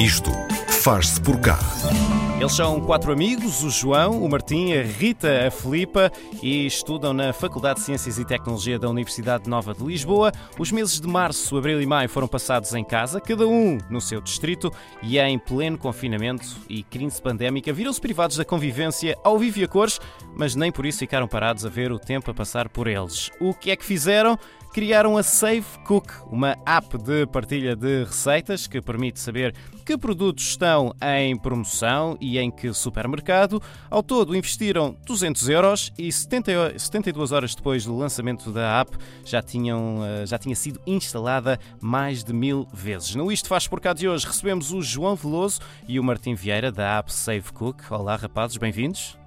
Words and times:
Isto 0.00 0.30
faz-se 0.82 1.20
por 1.20 1.38
cá. 1.40 1.58
Eles 2.40 2.52
são 2.54 2.80
quatro 2.80 3.12
amigos, 3.12 3.62
o 3.62 3.68
João, 3.68 4.24
o 4.24 4.30
Martim, 4.30 4.72
a 4.72 4.82
Rita, 4.82 5.46
a 5.46 5.50
Filipa 5.50 6.10
e 6.42 6.64
estudam 6.64 7.12
na 7.12 7.34
Faculdade 7.34 7.80
de 7.80 7.84
Ciências 7.84 8.18
e 8.18 8.24
Tecnologia 8.24 8.78
da 8.78 8.88
Universidade 8.88 9.46
Nova 9.46 9.74
de 9.74 9.84
Lisboa. 9.84 10.32
Os 10.58 10.72
meses 10.72 10.98
de 10.98 11.06
março, 11.06 11.54
abril 11.58 11.82
e 11.82 11.84
maio 11.84 12.08
foram 12.08 12.26
passados 12.26 12.74
em 12.74 12.82
casa, 12.82 13.20
cada 13.20 13.46
um 13.46 13.76
no 13.90 14.00
seu 14.00 14.22
distrito 14.22 14.72
e 15.02 15.18
em 15.18 15.38
pleno 15.38 15.76
confinamento 15.76 16.46
e 16.66 16.82
crise 16.82 17.20
pandémica 17.20 17.70
viram-se 17.70 18.00
privados 18.00 18.38
da 18.38 18.44
convivência 18.44 19.18
ao 19.22 19.38
vivo 19.38 19.58
e 19.58 19.64
a 19.64 19.68
cores, 19.68 20.00
mas 20.34 20.54
nem 20.54 20.72
por 20.72 20.86
isso 20.86 21.00
ficaram 21.00 21.28
parados 21.28 21.66
a 21.66 21.68
ver 21.68 21.92
o 21.92 21.98
tempo 21.98 22.30
a 22.30 22.34
passar 22.34 22.70
por 22.70 22.86
eles. 22.86 23.30
O 23.38 23.52
que 23.52 23.70
é 23.70 23.76
que 23.76 23.84
fizeram? 23.84 24.38
Criaram 24.72 25.16
a 25.16 25.22
Save 25.22 25.66
Cook, 25.84 26.12
uma 26.26 26.56
app 26.64 26.96
de 26.96 27.26
partilha 27.26 27.74
de 27.74 28.04
receitas 28.04 28.66
que 28.66 28.80
permite 28.80 29.18
saber 29.18 29.54
que 29.84 29.98
produtos 29.98 30.44
estão 30.44 30.94
em 31.02 31.36
promoção 31.36 32.16
e 32.20 32.38
em 32.38 32.50
que 32.50 32.72
supermercado. 32.72 33.60
Ao 33.90 34.02
todo, 34.02 34.36
investiram 34.36 34.96
200 35.04 35.48
euros 35.48 35.92
e 35.98 36.12
70, 36.12 36.78
72 36.78 37.32
horas 37.32 37.54
depois 37.54 37.84
do 37.84 37.96
lançamento 37.96 38.52
da 38.52 38.80
app 38.80 38.96
já, 39.24 39.42
tinham, 39.42 40.04
eh, 40.04 40.26
já 40.26 40.38
tinha 40.38 40.54
sido 40.54 40.80
instalada 40.86 41.58
mais 41.80 42.22
de 42.22 42.32
mil 42.32 42.66
vezes. 42.72 43.14
No 43.16 43.32
Isto 43.32 43.48
Faz 43.48 43.66
Por 43.66 43.80
Cá 43.80 43.92
de 43.92 44.08
hoje 44.08 44.26
recebemos 44.26 44.72
o 44.72 44.80
João 44.80 45.16
Veloso 45.16 45.60
e 45.88 45.98
o 45.98 46.04
Martim 46.04 46.34
Vieira 46.34 46.70
da 46.70 46.98
app 46.98 47.12
Save 47.12 47.52
Cook. 47.52 47.90
Olá, 47.90 48.14
rapazes, 48.14 48.56
bem-vindos. 48.56 49.18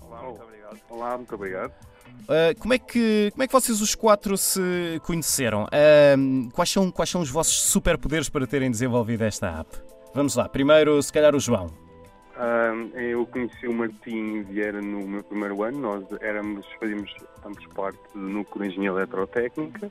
Olá, 0.00 0.22
muito 0.22 0.42
obrigado. 0.42 0.78
Olá, 0.90 1.16
muito 1.16 1.34
obrigado. 1.34 1.89
Uh, 2.22 2.58
como, 2.58 2.74
é 2.74 2.78
que, 2.78 3.30
como 3.32 3.42
é 3.42 3.46
que 3.46 3.52
vocês 3.52 3.80
os 3.80 3.94
quatro 3.94 4.36
se 4.36 5.00
conheceram? 5.04 5.64
Uh, 5.64 6.50
quais, 6.52 6.70
são, 6.70 6.90
quais 6.90 7.10
são 7.10 7.20
os 7.20 7.30
vossos 7.30 7.60
superpoderes 7.62 8.28
para 8.28 8.46
terem 8.46 8.70
desenvolvido 8.70 9.22
esta 9.22 9.60
app? 9.60 9.68
Vamos 10.14 10.36
lá, 10.36 10.48
primeiro, 10.48 11.00
se 11.02 11.12
calhar, 11.12 11.34
o 11.34 11.40
João. 11.40 11.66
Uh, 12.36 12.98
eu 12.98 13.26
conheci 13.26 13.66
o 13.66 13.74
Martim 13.74 14.42
Vieira 14.44 14.80
no 14.80 15.06
meu 15.06 15.22
primeiro 15.22 15.62
ano, 15.62 15.78
nós 15.78 16.04
éramos, 16.20 16.66
fazíamos 16.78 17.14
ambos 17.44 17.66
parte 17.74 17.98
do 18.14 18.20
núcleo 18.20 18.64
de 18.64 18.70
engenharia 18.70 18.98
eletrotécnica. 19.00 19.90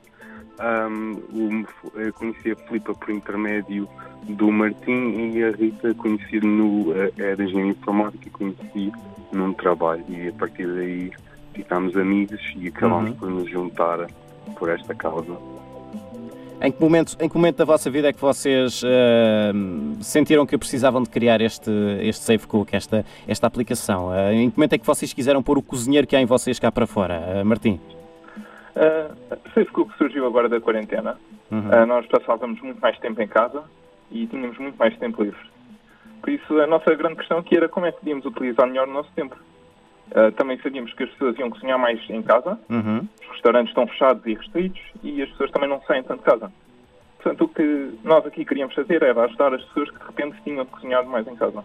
Um, 0.60 1.64
eu 1.94 2.12
conheci 2.12 2.50
a 2.50 2.56
Filipa 2.56 2.92
por 2.94 3.10
intermédio 3.10 3.88
do 4.24 4.50
Martim 4.50 5.32
e 5.32 5.44
a 5.44 5.52
Rita 5.52 5.94
conheci 5.94 6.40
no, 6.40 6.92
era 7.16 7.42
engenharia 7.42 7.70
informática 7.70 8.26
e 8.26 8.30
conheci 8.30 8.92
num 9.32 9.52
trabalho 9.54 10.04
e 10.08 10.28
a 10.28 10.32
partir 10.32 10.66
daí 10.66 11.10
ficámos 11.62 11.96
amigos 11.96 12.40
e 12.56 12.68
acabámos 12.68 13.10
uhum. 13.10 13.16
por 13.16 13.30
nos 13.30 13.50
juntar 13.50 14.06
por 14.58 14.68
esta 14.68 14.94
causa. 14.94 15.36
Em 16.62 16.70
que, 16.70 16.80
momento, 16.80 17.16
em 17.18 17.28
que 17.28 17.34
momento 17.34 17.56
da 17.56 17.64
vossa 17.64 17.90
vida 17.90 18.08
é 18.08 18.12
que 18.12 18.20
vocês 18.20 18.82
uh, 18.82 20.02
sentiram 20.02 20.44
que 20.44 20.58
precisavam 20.58 21.02
de 21.02 21.08
criar 21.08 21.40
este, 21.40 21.70
este 22.02 22.22
Safe 22.22 22.46
Cook, 22.46 22.74
esta, 22.74 23.04
esta 23.26 23.46
aplicação? 23.46 24.08
Uh, 24.08 24.32
em 24.32 24.50
que 24.50 24.58
momento 24.58 24.74
é 24.74 24.78
que 24.78 24.86
vocês 24.86 25.12
quiseram 25.14 25.42
pôr 25.42 25.56
o 25.56 25.62
cozinheiro 25.62 26.06
que 26.06 26.14
há 26.14 26.20
em 26.20 26.26
vocês 26.26 26.58
cá 26.58 26.70
para 26.70 26.86
fora? 26.86 27.40
Uh, 27.42 27.46
Martim? 27.46 27.80
Uh, 28.76 29.36
Safe 29.54 29.70
Cook 29.72 29.90
surgiu 29.96 30.26
agora 30.26 30.48
da 30.48 30.60
quarentena. 30.60 31.16
Uhum. 31.50 31.86
nós 31.86 32.06
passávamos 32.06 32.60
muito 32.60 32.80
mais 32.80 32.96
tempo 33.00 33.20
em 33.20 33.26
casa 33.26 33.64
e 34.08 34.24
tínhamos 34.26 34.56
muito 34.58 34.76
mais 34.76 34.96
tempo 34.98 35.24
livre. 35.24 35.40
Por 36.20 36.30
isso, 36.30 36.60
a 36.60 36.66
nossa 36.66 36.94
grande 36.94 37.16
questão 37.16 37.38
aqui 37.38 37.56
era 37.56 37.68
como 37.68 37.86
é 37.86 37.92
que 37.92 37.98
podíamos 37.98 38.24
utilizar 38.24 38.68
melhor 38.68 38.86
o 38.86 38.92
nosso 38.92 39.10
tempo. 39.16 39.34
Uh, 40.10 40.32
também 40.32 40.58
sabíamos 40.60 40.92
que 40.94 41.04
as 41.04 41.10
pessoas 41.10 41.38
iam 41.38 41.50
cozinhar 41.50 41.78
mais 41.78 42.00
em 42.10 42.22
casa, 42.22 42.58
uhum. 42.68 43.06
os 43.22 43.28
restaurantes 43.28 43.70
estão 43.70 43.86
fechados 43.86 44.26
e 44.26 44.34
restritos 44.34 44.82
e 45.04 45.22
as 45.22 45.28
pessoas 45.30 45.50
também 45.52 45.68
não 45.68 45.80
saem 45.82 46.02
tanto 46.02 46.18
de 46.18 46.24
casa. 46.24 46.52
Portanto, 47.22 47.44
o 47.44 47.48
que 47.48 47.98
nós 48.02 48.26
aqui 48.26 48.44
queríamos 48.44 48.74
fazer 48.74 49.02
era 49.02 49.24
ajudar 49.24 49.54
as 49.54 49.62
pessoas 49.66 49.90
que 49.90 49.98
de 49.98 50.04
repente 50.04 50.36
tinham 50.42 50.64
de 50.64 50.70
cozinhar 50.70 51.04
mais 51.06 51.26
em 51.28 51.36
casa. 51.36 51.62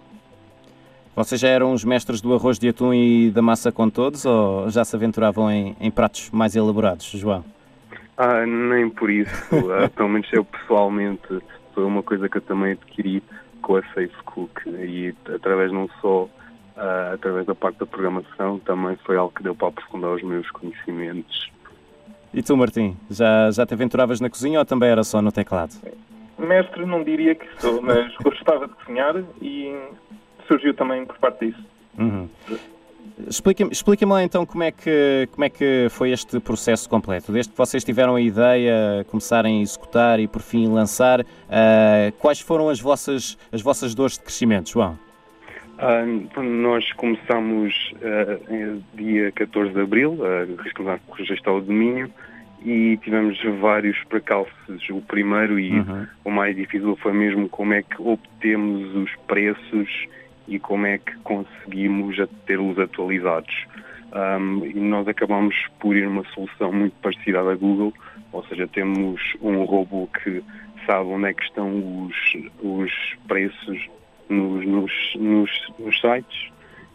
Vocês 1.15 1.39
já 1.39 1.47
eram 1.47 1.71
os 1.71 1.85
mestres 1.85 2.19
do 2.19 2.33
arroz 2.33 2.59
de 2.59 2.67
atum 2.67 2.93
e 2.93 3.31
da 3.31 3.41
massa 3.41 3.71
com 3.71 3.89
todos 3.89 4.25
ou 4.25 4.69
já 4.69 4.83
se 4.83 4.95
aventuravam 4.95 5.49
em, 5.49 5.75
em 5.79 5.89
pratos 5.89 6.29
mais 6.29 6.57
elaborados, 6.57 7.05
João? 7.05 7.43
Ah, 8.17 8.45
nem 8.45 8.89
por 8.89 9.09
isso. 9.09 9.55
uh, 9.55 9.89
pelo 9.95 10.09
menos 10.09 10.27
eu 10.33 10.43
pessoalmente 10.43 11.41
foi 11.73 11.83
uma 11.83 12.03
coisa 12.03 12.27
que 12.27 12.37
eu 12.37 12.41
também 12.41 12.73
adquiri 12.73 13.23
com 13.61 13.77
a 13.77 13.81
Safe 13.93 14.23
Cook 14.25 14.61
e 14.67 15.15
através 15.33 15.71
não 15.71 15.89
só 16.01 16.27
uh, 16.77 17.13
através 17.13 17.45
da 17.45 17.55
parte 17.55 17.79
da 17.79 17.85
programação, 17.85 18.59
também 18.59 18.95
foi 19.05 19.17
algo 19.17 19.33
que 19.33 19.43
deu 19.43 19.55
para 19.55 19.69
aprofundar 19.69 20.11
os 20.11 20.23
meus 20.23 20.49
conhecimentos. 20.51 21.51
E 22.33 22.43
tu, 22.43 22.55
Martim, 22.57 22.97
já, 23.09 23.49
já 23.51 23.65
te 23.65 23.73
aventuravas 23.73 24.19
na 24.19 24.29
cozinha 24.29 24.59
ou 24.59 24.65
também 24.65 24.89
era 24.89 25.03
só 25.03 25.21
no 25.21 25.31
teclado? 25.31 25.73
Mestre 26.37 26.85
não 26.85 27.03
diria 27.03 27.33
que 27.33 27.47
sou, 27.59 27.81
mas 27.81 28.13
gostava 28.21 28.67
de 28.67 28.73
cozinhar 28.73 29.15
e 29.41 29.73
surgiu 30.47 30.73
também 30.73 31.05
por 31.05 31.17
parte 31.17 31.47
disso. 31.47 31.63
Uhum. 31.97 32.27
Explica-me 33.27 33.71
explica 33.71 34.05
lá 34.05 34.21
então 34.21 34.45
como 34.45 34.63
é, 34.63 34.71
que, 34.71 35.29
como 35.31 35.45
é 35.45 35.49
que 35.49 35.87
foi 35.89 36.11
este 36.11 36.39
processo 36.41 36.89
completo. 36.89 37.31
Desde 37.31 37.53
que 37.53 37.57
vocês 37.57 37.83
tiveram 37.83 38.15
a 38.15 38.21
ideia, 38.21 39.05
começarem 39.09 39.59
a 39.59 39.61
executar 39.61 40.19
e 40.19 40.27
por 40.27 40.41
fim 40.41 40.67
lançar, 40.67 41.21
uh, 41.21 41.25
quais 42.19 42.41
foram 42.41 42.67
as 42.67 42.81
vossas, 42.81 43.37
as 43.51 43.61
vossas 43.61 43.95
dores 43.95 44.17
de 44.17 44.23
crescimento, 44.25 44.69
João? 44.69 44.99
Uh, 45.77 46.41
nós 46.41 46.89
começamos 46.93 47.93
uh, 47.95 48.83
dia 48.93 49.31
14 49.33 49.73
de 49.73 49.81
abril 49.81 50.17
a 50.23 50.45
registrar 51.17 51.53
o 51.53 51.61
domínio 51.61 52.09
e 52.63 52.97
tivemos 52.97 53.37
vários 53.59 54.01
percalços. 54.05 54.89
O 54.89 55.01
primeiro 55.01 55.59
e 55.59 55.77
uhum. 55.79 56.07
o 56.23 56.31
mais 56.31 56.55
difícil 56.55 56.95
foi 56.97 57.13
mesmo 57.13 57.49
como 57.49 57.73
é 57.73 57.83
que 57.83 58.01
obtemos 58.01 58.95
os 58.95 59.13
preços 59.27 59.89
e 60.47 60.59
como 60.59 60.85
é 60.85 60.97
que 60.97 61.15
conseguimos 61.19 62.17
tê-los 62.45 62.79
atualizados. 62.79 63.65
Um, 64.13 64.65
e 64.65 64.73
nós 64.75 65.07
acabamos 65.07 65.55
por 65.79 65.95
ir 65.95 66.07
uma 66.07 66.23
solução 66.33 66.71
muito 66.71 66.93
parecida 67.01 67.41
à 67.41 67.43
da 67.43 67.55
Google, 67.55 67.93
ou 68.31 68.45
seja, 68.45 68.65
temos 68.67 69.21
um 69.41 69.63
robô 69.65 70.07
que 70.07 70.41
sabe 70.85 71.09
onde 71.09 71.27
é 71.27 71.33
que 71.33 71.43
estão 71.43 72.05
os, 72.05 72.15
os 72.61 72.91
preços 73.27 73.89
nos, 74.29 74.65
nos, 74.65 74.91
nos, 75.15 75.73
nos 75.77 76.01
sites 76.01 76.49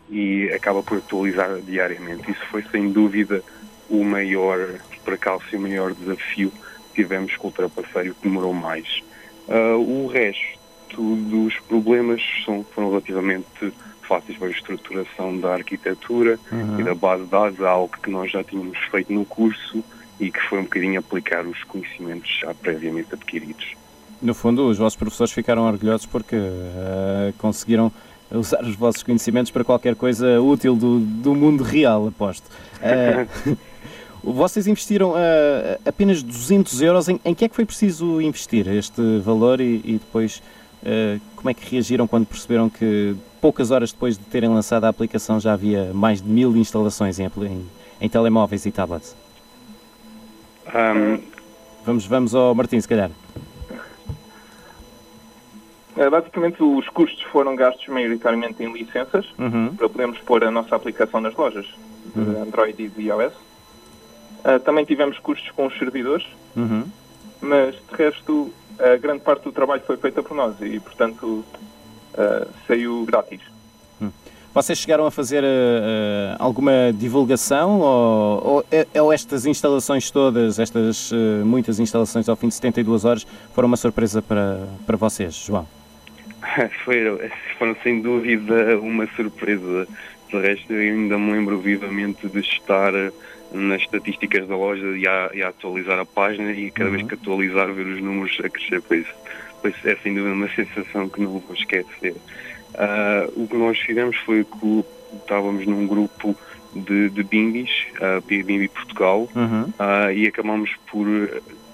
e 0.08 0.50
acaba 0.52 0.82
por 0.82 0.98
atualizar 0.98 1.60
diariamente. 1.60 2.30
Isso 2.30 2.44
foi 2.50 2.62
sem 2.70 2.90
dúvida 2.90 3.42
o 3.88 4.04
maior 4.04 4.80
percalço 5.04 5.46
e 5.52 5.56
o 5.56 5.60
maior 5.60 5.92
desafio 5.94 6.50
que 6.50 7.02
tivemos 7.02 7.36
com 7.36 7.48
o 7.48 7.50
ultrapassar 7.50 8.06
e 8.06 8.10
o 8.10 8.14
que 8.14 8.22
demorou 8.22 8.52
mais. 8.52 9.02
Uh, 9.48 9.78
o 9.78 10.06
resto 10.06 10.58
dos 10.96 11.58
problemas 11.60 12.22
são, 12.44 12.64
foram 12.64 12.90
relativamente 12.90 13.72
fáceis 14.02 14.36
para 14.36 14.48
a 14.48 14.50
estruturação 14.50 15.38
da 15.38 15.54
arquitetura 15.54 16.38
uhum. 16.50 16.80
e 16.80 16.82
da 16.82 16.94
base 16.94 17.24
de 17.24 17.30
dados, 17.30 17.60
algo 17.60 17.96
que 18.02 18.10
nós 18.10 18.30
já 18.30 18.42
tínhamos 18.42 18.78
feito 18.90 19.12
no 19.12 19.24
curso 19.24 19.84
e 20.18 20.30
que 20.30 20.40
foi 20.48 20.58
um 20.58 20.64
bocadinho 20.64 20.98
aplicar 20.98 21.46
os 21.46 21.62
conhecimentos 21.64 22.38
já 22.40 22.52
previamente 22.52 23.14
adquiridos. 23.14 23.74
No 24.22 24.34
fundo, 24.34 24.68
os 24.68 24.76
vossos 24.76 24.96
professores 24.96 25.32
ficaram 25.32 25.66
orgulhosos 25.66 26.04
porque 26.04 26.36
uh, 26.36 27.32
conseguiram 27.38 27.90
usar 28.30 28.62
os 28.62 28.76
vossos 28.76 29.02
conhecimentos 29.02 29.50
para 29.50 29.64
qualquer 29.64 29.94
coisa 29.96 30.40
útil 30.40 30.76
do, 30.76 31.00
do 31.00 31.34
mundo 31.34 31.64
real, 31.64 32.08
aposto. 32.08 32.44
Uh, 32.76 33.56
vocês 34.22 34.66
investiram 34.66 35.12
uh, 35.12 35.80
apenas 35.86 36.22
200 36.22 36.82
euros. 36.82 37.08
Em, 37.08 37.18
em 37.24 37.34
que 37.34 37.46
é 37.46 37.48
que 37.48 37.56
foi 37.56 37.64
preciso 37.64 38.20
investir 38.20 38.68
este 38.68 39.18
valor 39.20 39.60
e, 39.60 39.80
e 39.84 39.92
depois 39.94 40.42
como 41.36 41.50
é 41.50 41.52
que 41.52 41.74
reagiram 41.74 42.06
quando 42.06 42.26
perceberam 42.26 42.70
que 42.70 43.14
poucas 43.38 43.70
horas 43.70 43.92
depois 43.92 44.16
de 44.16 44.24
terem 44.24 44.48
lançado 44.48 44.84
a 44.84 44.88
aplicação 44.88 45.38
já 45.38 45.52
havia 45.52 45.92
mais 45.92 46.22
de 46.22 46.28
mil 46.28 46.56
instalações 46.56 47.18
em, 47.18 47.26
em, 47.26 47.66
em 48.00 48.08
telemóveis 48.08 48.64
e 48.64 48.70
tablets? 48.70 49.14
Um... 50.74 51.18
Vamos, 51.84 52.06
vamos 52.06 52.34
ao 52.34 52.54
Martim, 52.54 52.80
se 52.80 52.88
calhar. 52.88 53.10
Eh, 56.00 56.08
basicamente, 56.08 56.62
os 56.62 56.88
custos 56.88 57.22
foram 57.24 57.54
gastos 57.54 57.86
maioritariamente 57.88 58.62
em 58.62 58.72
licenças 58.72 59.26
uhum. 59.38 59.76
para 59.76 59.86
podermos 59.86 60.18
pôr 60.20 60.42
a 60.42 60.50
nossa 60.50 60.74
aplicação 60.74 61.20
nas 61.20 61.34
lojas 61.34 61.66
de 62.16 62.20
uhum. 62.20 62.42
Android 62.42 62.90
e 62.96 63.02
iOS. 63.02 63.34
Uh, 63.34 64.58
também 64.64 64.86
tivemos 64.86 65.18
custos 65.18 65.50
com 65.50 65.66
os 65.66 65.78
servidores, 65.78 66.26
uhum. 66.56 66.84
mas 67.42 67.74
de 67.74 67.94
resto, 67.94 68.50
a 68.78 68.96
grande 68.96 69.20
parte 69.20 69.44
do 69.44 69.52
trabalho 69.52 69.82
foi 69.86 69.98
feita 69.98 70.22
por 70.22 70.34
nós 70.34 70.54
e, 70.62 70.80
portanto, 70.80 71.44
uh, 72.14 72.48
saiu 72.66 73.04
grátis. 73.04 73.42
Hum. 74.00 74.08
Vocês 74.54 74.78
chegaram 74.78 75.04
a 75.04 75.10
fazer 75.10 75.44
uh, 75.44 76.36
alguma 76.38 76.94
divulgação 76.94 77.80
ou, 77.80 78.46
ou, 78.46 78.64
ou, 79.02 79.12
estas 79.12 79.44
instalações 79.44 80.10
todas, 80.10 80.58
estas 80.58 81.12
uh, 81.12 81.44
muitas 81.44 81.78
instalações 81.78 82.26
ao 82.26 82.36
fim 82.36 82.48
de 82.48 82.54
72 82.54 83.04
horas, 83.04 83.26
foram 83.52 83.66
uma 83.66 83.76
surpresa 83.76 84.22
para, 84.22 84.66
para 84.86 84.96
vocês, 84.96 85.34
João? 85.34 85.66
foram, 86.84 87.18
foram 87.58 87.76
sem 87.82 88.00
dúvida 88.00 88.78
uma 88.78 89.06
surpresa. 89.14 89.86
De 90.28 90.38
resto, 90.38 90.72
eu 90.72 90.80
ainda 90.80 91.18
me 91.18 91.32
lembro 91.32 91.58
vivamente 91.58 92.28
de 92.28 92.40
estar 92.40 92.92
nas 93.52 93.82
estatísticas 93.82 94.46
da 94.46 94.56
loja 94.56 94.86
e 94.96 95.06
a, 95.06 95.30
e 95.34 95.42
a 95.42 95.48
atualizar 95.48 95.98
a 95.98 96.04
página 96.04 96.52
e 96.52 96.70
cada 96.70 96.90
uhum. 96.90 96.96
vez 96.96 97.08
que 97.08 97.14
atualizar 97.14 97.72
ver 97.72 97.86
os 97.86 98.00
números 98.00 98.38
a 98.44 98.48
crescer. 98.48 98.80
Por 98.82 98.96
isso, 98.96 99.14
é 99.84 99.96
sem 99.96 100.14
dúvida 100.14 100.34
uma 100.34 100.48
sensação 100.48 101.08
que 101.08 101.20
não 101.20 101.38
vou 101.38 101.54
esquecer. 101.54 102.14
Uh, 102.74 103.42
o 103.42 103.48
que 103.48 103.56
nós 103.56 103.78
fizemos 103.78 104.16
foi 104.18 104.44
que 104.44 104.84
estávamos 105.16 105.66
num 105.66 105.86
grupo 105.86 106.36
de, 106.74 107.10
de 107.10 107.22
Bimbis, 107.24 107.70
uh, 107.96 108.20
Bimbi 108.24 108.68
Portugal, 108.68 109.28
uhum. 109.34 109.62
uh, 109.62 110.12
e 110.14 110.26
acabamos 110.26 110.70
por 110.90 111.06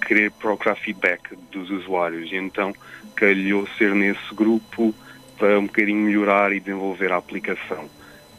querer 0.06 0.30
procurar 0.30 0.76
feedback 0.76 1.36
dos 1.50 1.68
usuários. 1.70 2.30
E 2.30 2.36
então 2.36 2.72
calhou 3.14 3.66
ser 3.76 3.94
nesse 3.94 4.34
grupo 4.34 4.94
para 5.36 5.58
um 5.58 5.66
bocadinho 5.66 6.04
melhorar 6.04 6.52
e 6.52 6.60
desenvolver 6.60 7.12
a 7.12 7.16
aplicação. 7.16 7.90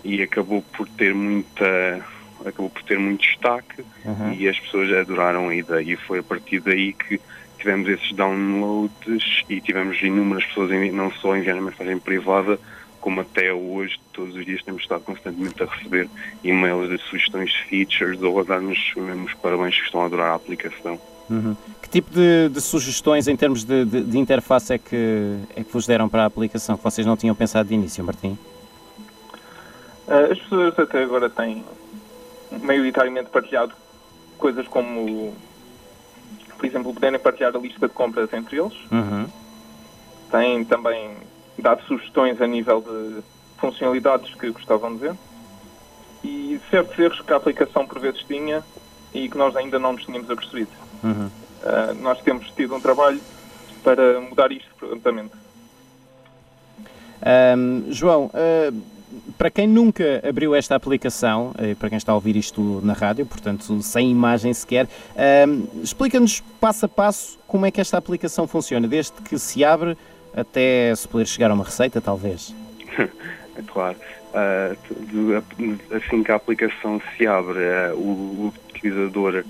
E 0.04 0.22
acabou 0.22 0.62
por 0.62 0.88
ter 0.88 1.14
muita 1.14 2.06
acabou 2.46 2.70
por 2.70 2.84
ter 2.84 3.00
muito 3.00 3.22
destaque 3.22 3.84
uhum. 4.06 4.32
e 4.32 4.48
as 4.48 4.58
pessoas 4.60 4.94
adoraram 4.94 5.50
a 5.50 5.56
ideia 5.56 5.94
e 5.94 5.96
foi 5.96 6.20
a 6.20 6.24
partir 6.24 6.60
daí 6.60 6.94
que 6.94 7.20
tivemos 7.58 7.90
esses 7.90 8.14
downloads 8.14 9.44
e 9.50 9.60
tivemos 9.60 10.00
inúmeras 10.04 10.46
pessoas 10.46 10.70
não 10.94 11.12
só 11.12 11.36
enviando 11.36 11.64
mensagem 11.64 11.98
privada 11.98 12.60
como 13.08 13.22
até 13.22 13.54
hoje, 13.54 13.98
todos 14.12 14.36
os 14.36 14.46
dias 14.46 14.62
temos 14.64 14.82
estado 14.82 15.00
constantemente 15.00 15.64
a 15.64 15.66
receber 15.66 16.10
e-mails 16.44 16.90
de 16.90 16.98
sugestões 16.98 17.50
de 17.52 17.64
features 17.64 18.22
ou 18.22 18.38
a 18.38 18.44
dar-nos 18.44 18.78
os 18.98 19.34
parabéns 19.36 19.80
que 19.80 19.86
estão 19.86 20.02
a 20.02 20.08
adorar 20.08 20.32
a 20.32 20.36
aplicação. 20.36 21.00
Uhum. 21.30 21.56
Que 21.82 21.88
tipo 21.88 22.12
de, 22.12 22.50
de, 22.50 22.60
sugestões 22.60 23.30
em 23.30 23.38
termos 23.38 23.64
de, 23.64 23.86
de, 23.86 24.04
de, 24.04 24.18
interface 24.18 24.74
é 24.74 24.78
que, 24.78 25.38
é 25.56 25.64
que 25.64 25.72
vos 25.72 25.88
deram 25.88 26.10
para 26.10 26.24
a 26.24 26.26
aplicação 26.26 26.76
que 26.76 26.84
vocês 26.84 27.08
não 27.08 27.16
tinham 27.16 27.34
pensado 27.34 27.70
de 27.70 27.76
início, 27.76 28.04
Martim? 28.04 28.38
Uh, 30.06 30.30
as 30.30 30.40
pessoas 30.40 30.78
até 30.78 31.02
agora 31.02 31.30
têm 31.30 31.64
maioritariamente 32.62 33.30
partilhado 33.30 33.72
coisas 34.38 34.68
como, 34.68 35.34
por 36.58 36.66
exemplo, 36.66 36.94
poderem 36.94 37.22
partilhar 37.22 37.56
a 37.56 37.60
lista 37.60 37.88
de 37.88 37.94
compras 37.94 38.34
entre 38.34 38.60
eles. 38.60 38.76
Uhum. 38.92 39.28
Têm 40.30 40.66
também 40.66 41.16
dado 41.62 41.84
sugestões 41.84 42.42
a 42.42 42.48
nível 42.48 42.82
de 42.82 43.24
funcionalidades 43.58 44.34
que 44.36 44.50
gostavam 44.52 44.94
de 44.94 45.00
ver 45.00 45.16
e 46.24 46.60
certos 46.70 46.98
erros 46.98 47.22
que 47.22 47.34
a 47.34 47.38
aplicação 47.38 47.86
por 47.86 48.00
vezes 48.00 48.24
tinha 48.24 48.64
e 49.14 49.30
que 49.30 49.38
nós 49.38 49.56
ainda 49.56 49.80
não 49.80 49.94
nos 49.94 50.06
tínhamos 50.06 50.30
apercebido. 50.30 50.72
Uhum. 51.04 51.28
Uh, 51.28 51.94
nós 52.02 52.22
temos 52.22 52.50
tido 52.52 52.76
um 52.76 52.80
trabalho 52.80 53.20
para 53.84 54.20
mudar 54.22 54.52
isto 54.52 54.70
prontamente. 54.78 55.32
Um, 57.58 57.92
João, 57.92 58.26
uh, 58.26 58.82
para 59.38 59.50
quem 59.50 59.68
nunca 59.68 60.22
abriu 60.28 60.54
esta 60.54 60.76
aplicação, 60.76 61.52
uh, 61.52 61.76
para 61.78 61.90
quem 61.90 61.98
está 61.98 62.12
a 62.12 62.16
ouvir 62.16 62.36
isto 62.36 62.82
na 62.84 62.94
rádio, 62.94 63.26
portanto 63.26 63.82
sem 63.82 64.12
imagem 64.12 64.54
sequer, 64.54 64.88
explica-nos 65.82 66.42
passo 66.60 66.86
a 66.86 66.90
passo 66.90 67.40
como 67.48 67.66
é 67.66 67.72
que 67.72 67.82
esta 67.82 67.98
aplicação 67.98 68.48
funciona, 68.48 68.88
desde 68.88 69.14
que 69.14 69.40
se 69.40 69.64
abre 69.64 69.98
até 70.36 70.94
se 70.96 71.08
poder 71.08 71.26
chegar 71.26 71.52
a 71.52 71.54
uma 71.54 71.64
receita, 71.64 72.02
talvez. 72.02 72.54
Claro. 73.66 73.98
Uh, 74.28 75.96
assim 75.96 76.22
que 76.22 76.32
a 76.32 76.36
aplicação 76.36 77.02
se 77.16 77.26
abre, 77.26 77.60
uh, 77.60 77.96
o, 77.96 78.54
utilizador 78.70 79.44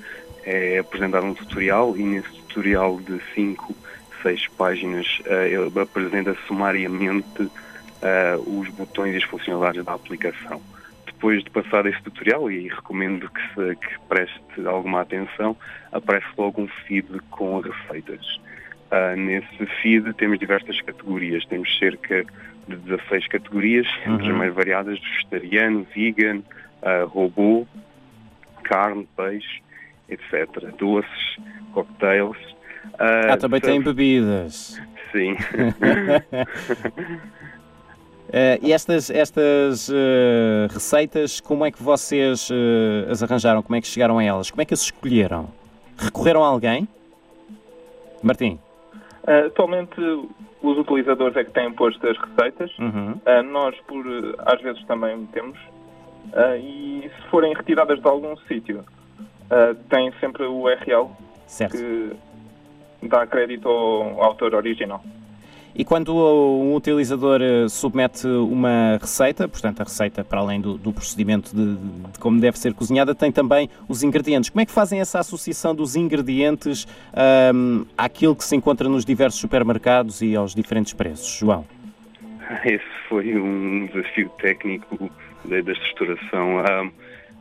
é 0.46 0.78
apresentar 0.78 1.24
um 1.24 1.34
tutorial 1.34 1.98
e 1.98 2.04
nesse 2.04 2.30
tutorial 2.30 3.00
de 3.02 3.20
5, 3.36 3.76
6 4.22 4.48
páginas 4.50 5.20
uh, 5.26 5.34
ele 5.44 5.80
apresenta 5.80 6.36
sumariamente 6.48 7.50
os 8.46 8.70
botões 8.70 9.16
e 9.16 9.18
as 9.18 9.24
funcionalidades 9.24 9.84
da 9.84 9.94
aplicação. 9.94 10.62
Depois 11.08 11.44
de 11.44 11.50
passar 11.50 11.88
esse 11.88 12.00
tutorial, 12.04 12.50
e 12.50 12.68
recomendo 12.68 13.28
que, 13.28 13.42
se, 13.42 13.76
que 13.76 14.00
preste 14.08 14.68
alguma 14.68 15.02
atenção, 15.02 15.58
aparece 15.92 16.28
logo 16.38 16.62
um 16.62 16.68
feed 16.68 17.08
com 17.32 17.60
receitas. 17.60 18.40
Uh, 18.92 19.16
nesse 19.18 19.66
feed 19.81 20.13
temos 20.13 20.39
diversas 20.39 20.80
categorias, 20.81 21.45
temos 21.45 21.78
cerca 21.78 22.24
de 22.68 22.75
16 22.75 23.28
categorias, 23.28 23.88
uhum. 24.06 24.16
entre 24.16 24.30
as 24.30 24.38
mais 24.38 24.54
variadas, 24.54 25.00
vegetariano, 25.00 25.86
vegan, 25.94 26.42
robô, 27.10 27.66
carne, 28.63 29.07
peixe, 29.16 29.62
etc. 30.10 30.48
Doces, 30.78 31.38
cocktails. 31.74 32.38
Uh, 32.94 33.31
ah, 33.31 33.38
também 33.38 33.60
tem 33.62 33.81
bebidas. 33.81 34.80
Sim. 35.12 35.33
Uh, 38.28 38.60
e 38.62 38.72
estas, 38.74 39.10
estas 39.10 39.90
uh, 39.90 40.68
receitas, 40.72 41.40
como 41.40 41.66
é 41.66 41.72
que 41.72 41.81
vocês 41.81 42.50
uh, 42.50 43.12
as 43.12 43.24
arranjaram? 43.24 43.62
Como 43.62 43.75
é 43.75 43.81
que 43.81 43.88
chegaram 43.88 44.19
a 44.19 44.24
elas? 44.24 44.50
Como 44.51 44.62
é 44.62 44.66
que 44.66 44.74
as 44.74 44.81
escolheram? 44.81 45.50
Recorreram 45.98 46.44
a 46.44 46.48
alguém? 46.48 46.88
Martim? 48.22 48.60
Atualmente, 49.48 50.00
os 50.62 50.78
utilizadores 50.78 51.36
é 51.36 51.44
que 51.44 51.52
têm 51.52 51.72
posto 51.74 52.08
as 52.08 52.18
receitas. 52.18 52.72
Uhum. 52.80 53.20
nós, 53.52 53.76
por 53.82 54.06
às 54.46 54.62
vezes, 54.62 54.84
também 54.86 55.26
temos. 55.28 55.58
e 56.60 57.10
se 57.16 57.30
forem 57.30 57.54
retiradas 57.54 58.00
de 58.00 58.08
algum 58.08 58.36
sítio, 58.48 58.84
uh, 59.52 59.76
tem 59.90 60.12
sempre 60.20 60.44
o 60.44 60.62
URL 60.62 61.10
certo. 61.46 61.78
que 61.78 62.12
dá 63.04 63.26
crédito 63.28 63.68
ao 63.68 64.24
autor 64.24 64.56
original. 64.56 65.02
E 65.78 65.86
quando 65.86 66.12
um 66.12 66.74
utilizador 66.74 67.40
eh, 67.40 67.70
submete 67.70 68.26
uma 68.26 68.98
receita, 69.00 69.48
portanto 69.48 69.80
a 69.82 69.84
receita 69.84 70.24
para 70.24 70.40
além 70.40 70.60
do, 70.60 70.76
do 70.76 70.92
procedimento 70.92 71.56
de, 71.56 71.76
de, 71.76 72.20
como 72.20 72.42
deve 72.42 72.58
ser 72.58 72.74
cozinhada, 72.74 73.14
tem 73.14 73.32
também 73.32 73.70
os 73.88 74.02
ingredientes. 74.02 74.50
Como 74.50 74.60
é 74.60 74.66
que 74.66 74.72
fazem 74.72 75.00
essa 75.00 75.20
associação 75.20 75.76
dos 75.76 75.96
ingredientes 75.96 76.88
um, 77.54 77.86
àquilo 77.96 78.36
que 78.36 78.44
se 78.44 78.56
encontra 78.56 78.90
nos 78.90 79.06
diversos 79.06 79.40
supermercados 79.40 80.20
e 80.24 80.36
aos 80.36 80.56
diferentes 80.56 80.94
preços? 80.94 81.38
João? 81.38 81.64
Esse 82.66 82.84
foi 83.08 83.38
um 83.38 83.86
desafio 83.86 84.30
técnico 84.42 85.12
da, 85.46 85.60
estruturação. 85.60 86.58
Um, 86.58 86.92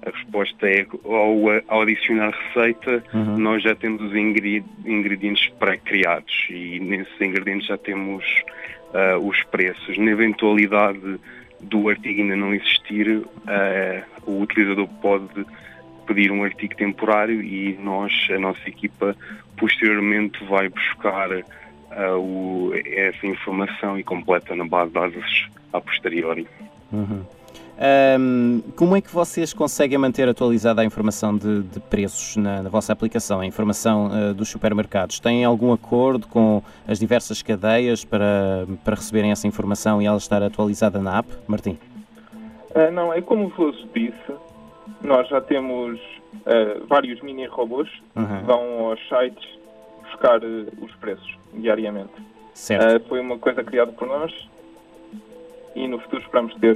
a 0.07 0.11
resposta 0.11 0.69
é 0.69 0.87
ao, 1.05 1.37
ao 1.69 1.83
adicionar 1.83 2.31
receita, 2.31 3.03
uhum. 3.13 3.37
nós 3.39 3.63
já 3.63 3.75
temos 3.75 4.01
os 4.03 4.15
ingredientes 4.15 5.49
pré-criados 5.59 6.47
e 6.49 6.79
nesses 6.79 7.21
ingredientes 7.21 7.67
já 7.67 7.77
temos 7.77 8.25
uh, 8.95 9.19
os 9.19 9.43
preços. 9.45 9.99
Na 9.99 10.13
eventualidade 10.13 11.19
do 11.61 11.89
artigo 11.89 12.21
ainda 12.21 12.37
não 12.37 12.55
existir, 12.55 13.09
uh, 13.09 13.25
o 14.25 14.41
utilizador 14.43 14.89
pode 15.03 15.45
pedir 16.07 16.31
um 16.31 16.45
artigo 16.45 16.77
temporário 16.77 17.43
e 17.43 17.77
nós, 17.83 18.13
a 18.31 18.39
nossa 18.39 18.69
equipa, 18.69 19.17
posteriormente 19.59 20.45
vai 20.45 20.69
buscar 20.69 21.31
uh, 21.33 21.43
o, 22.17 22.73
essa 22.75 23.27
informação 23.27 23.99
e 23.99 24.05
completa 24.05 24.55
na 24.55 24.65
base 24.65 24.89
de 24.89 24.95
dados 24.95 25.51
a 25.73 25.81
posteriori. 25.81 26.47
Uhum. 26.93 27.25
Um, 27.79 28.63
como 28.75 28.97
é 28.97 29.03
que 29.03 29.13
vocês 29.13 29.53
conseguem 29.53 29.99
manter 29.99 30.27
atualizada 30.27 30.81
a 30.81 30.85
informação 30.85 31.37
de, 31.37 31.63
de 31.63 31.79
preços 31.79 32.35
na, 32.37 32.63
na, 32.63 32.71
vossa 32.71 32.91
aplicação, 32.91 33.41
a 33.41 33.47
informação 33.47 34.07
uh, 34.07 34.35
dos 34.35 34.49
supermercados? 34.49 35.21
Têm 35.21 35.45
algum 35.45 35.73
acordo 35.75 36.27
com 36.27 36.63
as 36.89 36.99
diversas 36.99 37.43
cadeias 37.43 38.03
para, 38.03 38.67
para 38.83 38.95
receberem 38.95 39.31
essa 39.31 39.47
informação 39.47 40.01
e 40.01 40.07
ela 40.07 40.17
estar 40.17 40.43
atualizada 40.43 41.01
na 41.01 41.19
app? 41.19 41.29
Martim? 41.47 41.79
Uh, 42.71 42.91
não, 42.93 43.13
é 43.13 43.21
como 43.21 43.49
vos 43.51 43.87
disse, 43.95 44.33
nós 45.03 45.29
já 45.29 45.43
temos 45.43 46.01
uh, 46.01 46.87
vários 46.89 47.21
mini-robôs 47.21 47.91
uhum. 48.15 48.27
que 48.27 48.45
vão 48.47 48.87
aos 48.87 49.01
sites 49.07 49.47
buscar 50.03 50.41
os 50.43 50.95
preços 50.95 51.37
diariamente. 51.53 52.15
Certo. 52.55 53.07
foi 53.09 53.21
uma 53.21 53.39
coisa 53.39 53.63
criada 53.63 53.93
por 53.93 54.09
nós 54.09 54.33
e 55.75 55.87
no 55.87 55.99
futuro 55.99 56.23
esperamos 56.23 56.55
ter 56.55 56.75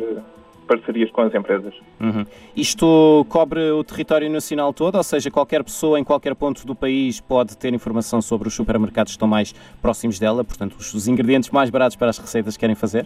parcerias 0.71 1.11
com 1.11 1.23
as 1.23 1.35
empresas. 1.35 1.75
Uhum. 1.99 2.25
Isto 2.57 3.27
cobre 3.29 3.73
o 3.73 3.83
território 3.83 4.31
nacional 4.31 4.73
todo, 4.73 4.95
ou 4.95 5.03
seja, 5.03 5.29
qualquer 5.29 5.65
pessoa 5.65 5.99
em 5.99 6.05
qualquer 6.05 6.33
ponto 6.37 6.65
do 6.65 6.77
país 6.77 7.21
pode 7.21 7.59
ter 7.59 7.75
informação 7.75 8.23
sobre 8.23 8.47
os 8.47 8.55
supermercados 8.55 9.11
que 9.11 9.17
estão 9.17 9.27
mais 9.27 9.53
próximos 9.83 10.21
dela, 10.21 10.45
portanto, 10.45 10.75
os, 10.75 10.95
os 10.95 11.09
ingredientes 11.09 11.51
mais 11.51 11.71
baratos 11.71 11.97
para 11.97 12.11
as 12.11 12.19
receitas 12.19 12.57
que 12.57 12.61
querem 12.61 12.77
fazer? 12.77 13.05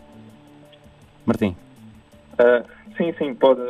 Martim? 1.24 1.56
Uh, 2.34 2.68
sim, 2.98 3.14
sim, 3.16 3.34
pode. 3.34 3.62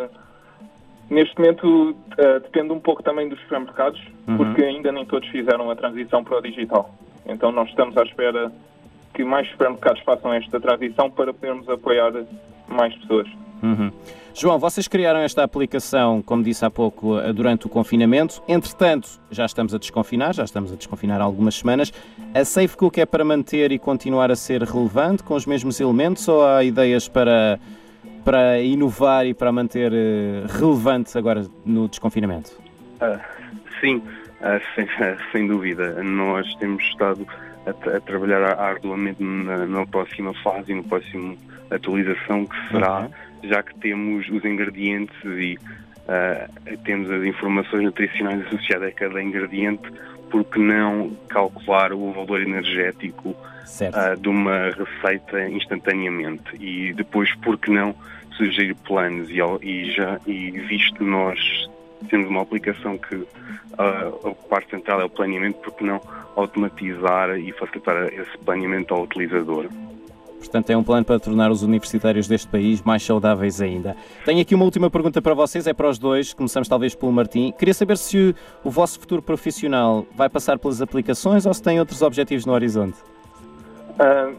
Neste 1.08 1.38
momento 1.38 1.90
uh, 1.90 2.40
depende 2.40 2.72
um 2.72 2.80
pouco 2.80 3.00
também 3.00 3.28
dos 3.28 3.38
supermercados, 3.42 4.00
uhum. 4.26 4.36
porque 4.36 4.64
ainda 4.64 4.90
nem 4.90 5.06
todos 5.06 5.28
fizeram 5.28 5.70
a 5.70 5.76
transição 5.76 6.24
para 6.24 6.38
o 6.38 6.42
digital. 6.42 6.92
Então 7.26 7.52
nós 7.52 7.68
estamos 7.68 7.96
à 7.96 8.02
espera 8.02 8.50
que 9.14 9.22
mais 9.22 9.48
supermercados 9.50 10.02
façam 10.02 10.32
esta 10.32 10.58
transição 10.58 11.08
para 11.08 11.32
podermos 11.32 11.68
apoiar 11.68 12.12
mais 12.66 12.92
pessoas. 12.96 13.28
Uhum. 13.64 13.90
João, 14.34 14.58
vocês 14.58 14.86
criaram 14.86 15.20
esta 15.20 15.42
aplicação, 15.42 16.20
como 16.20 16.42
disse 16.42 16.64
há 16.64 16.70
pouco, 16.70 17.18
eh, 17.18 17.32
durante 17.32 17.66
o 17.66 17.68
confinamento. 17.68 18.42
Entretanto, 18.46 19.08
já 19.30 19.46
estamos 19.46 19.72
a 19.74 19.78
desconfinar, 19.78 20.34
já 20.34 20.44
estamos 20.44 20.72
a 20.72 20.76
desconfinar 20.76 21.20
há 21.20 21.24
algumas 21.24 21.54
semanas. 21.54 21.92
A 22.34 22.44
SafeCook 22.44 23.00
é 23.00 23.06
para 23.06 23.24
manter 23.24 23.72
e 23.72 23.78
continuar 23.78 24.30
a 24.30 24.36
ser 24.36 24.62
relevante 24.62 25.22
com 25.22 25.34
os 25.34 25.46
mesmos 25.46 25.80
elementos 25.80 26.26
ou 26.28 26.44
há 26.44 26.62
ideias 26.64 27.08
para, 27.08 27.58
para 28.24 28.60
inovar 28.60 29.24
e 29.24 29.32
para 29.32 29.52
manter 29.52 29.92
uh, 29.92 30.46
relevante 30.58 31.16
agora 31.16 31.46
no 31.64 31.88
desconfinamento? 31.88 32.50
Uh, 33.00 33.20
sim, 33.80 34.02
uh, 34.44 34.60
sem, 34.74 34.86
sem, 35.32 35.46
dúvida. 35.46 36.02
Nós 36.02 36.54
temos 36.56 36.84
estado 36.84 37.26
a, 37.66 37.96
a 37.96 38.00
trabalhar 38.00 38.42
arduamente 38.58 39.22
na, 39.22 39.66
na, 39.66 39.86
próxima 39.86 40.34
fase, 40.42 40.74
na 40.74 40.82
próxima 40.82 41.34
atualização, 41.70 42.46
que 42.46 42.68
será, 42.68 43.00
uhum. 43.00 43.10
já 43.48 43.62
que 43.62 43.74
temos 43.78 44.28
os 44.28 44.44
ingredientes 44.44 45.16
e 45.24 45.58
uh, 46.04 46.78
temos 46.84 47.10
as 47.10 47.24
informações 47.24 47.84
nutricionais 47.84 48.46
associadas 48.46 48.88
a 48.88 48.92
cada 48.92 49.22
ingrediente, 49.22 49.90
porque 50.30 50.58
não 50.58 51.10
calcular 51.28 51.92
o 51.92 52.12
valor 52.12 52.42
energético 52.42 53.30
uh, 53.30 54.20
de 54.20 54.28
uma 54.28 54.70
receita 54.70 55.48
instantaneamente? 55.48 56.42
E 56.60 56.92
depois, 56.92 57.34
porque 57.36 57.70
não 57.70 57.94
sugerir 58.36 58.74
planos? 58.74 59.30
E, 59.30 59.40
e 59.62 59.90
já, 59.92 60.20
e 60.26 60.50
visto 60.50 61.02
nós 61.02 61.38
temos 62.08 62.28
uma 62.28 62.42
aplicação 62.42 62.98
que 62.98 63.14
uh, 63.16 63.26
a 64.28 64.34
parte 64.48 64.70
central 64.70 65.00
é 65.00 65.04
o 65.04 65.10
planeamento, 65.10 65.58
porque 65.60 65.84
não 65.84 66.00
automatizar 66.36 67.38
e 67.38 67.52
facilitar 67.52 68.06
esse 68.12 68.36
planeamento 68.38 68.94
ao 68.94 69.02
utilizador? 69.02 69.68
Portanto, 70.38 70.70
é 70.70 70.76
um 70.76 70.84
plano 70.84 71.04
para 71.04 71.18
tornar 71.18 71.50
os 71.50 71.62
universitários 71.62 72.28
deste 72.28 72.46
país 72.48 72.82
mais 72.82 73.02
saudáveis 73.02 73.62
ainda. 73.62 73.96
Tenho 74.24 74.42
aqui 74.42 74.54
uma 74.54 74.64
última 74.64 74.90
pergunta 74.90 75.22
para 75.22 75.32
vocês, 75.32 75.66
é 75.66 75.72
para 75.72 75.88
os 75.88 75.98
dois. 75.98 76.34
Começamos 76.34 76.68
talvez 76.68 76.94
pelo 76.94 77.10
Martim. 77.12 77.52
Queria 77.58 77.72
saber 77.72 77.96
se 77.96 78.34
o, 78.62 78.68
o 78.68 78.70
vosso 78.70 79.00
futuro 79.00 79.22
profissional 79.22 80.06
vai 80.14 80.28
passar 80.28 80.58
pelas 80.58 80.82
aplicações 80.82 81.46
ou 81.46 81.54
se 81.54 81.62
tem 81.62 81.80
outros 81.80 82.02
objetivos 82.02 82.44
no 82.44 82.52
horizonte. 82.52 82.98
Uh, 83.92 84.36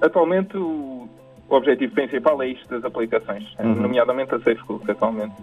atualmente, 0.00 0.56
o 0.56 1.08
objetivo 1.48 1.94
principal 1.94 2.42
é 2.42 2.48
isto 2.48 2.68
das 2.68 2.84
aplicações, 2.84 3.44
uhum. 3.58 3.74
nomeadamente 3.74 4.34
a 4.34 4.38
SafeCook, 4.38 4.90
atualmente. 4.90 5.34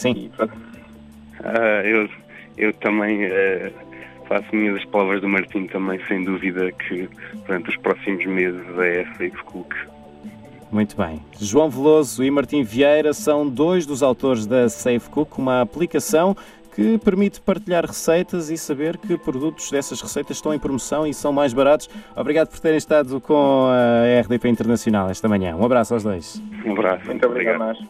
Sim. 0.00 0.30
Uh, 0.38 1.86
eu, 1.86 2.08
eu 2.56 2.72
também. 2.74 3.26
Uh 3.26 3.90
faço 4.30 4.54
minhas 4.54 4.76
as 4.76 4.84
palavras 4.84 5.20
do 5.20 5.28
Martim 5.28 5.66
também, 5.66 6.00
sem 6.06 6.22
dúvida 6.22 6.70
que 6.70 7.10
durante 7.46 7.68
os 7.68 7.76
próximos 7.78 8.24
meses 8.26 8.62
é 8.78 9.04
Safe 9.18 9.42
Cook. 9.44 9.74
Muito 10.70 10.96
bem. 10.96 11.20
João 11.40 11.68
Veloso 11.68 12.22
e 12.22 12.30
Martim 12.30 12.62
Vieira 12.62 13.12
são 13.12 13.48
dois 13.48 13.84
dos 13.84 14.04
autores 14.04 14.46
da 14.46 14.68
Safe 14.68 15.10
Cook, 15.10 15.36
uma 15.36 15.62
aplicação 15.62 16.36
que 16.76 16.96
permite 16.98 17.40
partilhar 17.40 17.84
receitas 17.84 18.50
e 18.50 18.56
saber 18.56 18.96
que 18.96 19.18
produtos 19.18 19.68
dessas 19.68 20.00
receitas 20.00 20.36
estão 20.36 20.54
em 20.54 20.60
promoção 20.60 21.04
e 21.04 21.12
são 21.12 21.32
mais 21.32 21.52
baratos. 21.52 21.90
Obrigado 22.14 22.50
por 22.50 22.60
terem 22.60 22.78
estado 22.78 23.20
com 23.20 23.66
a 23.66 24.20
RDP 24.20 24.48
Internacional 24.48 25.10
esta 25.10 25.28
manhã. 25.28 25.56
Um 25.56 25.64
abraço 25.64 25.92
aos 25.92 26.04
dois. 26.04 26.40
Um 26.64 26.70
abraço. 26.70 27.04
Muito 27.06 27.26
obrigado. 27.26 27.60
obrigado. 27.60 27.88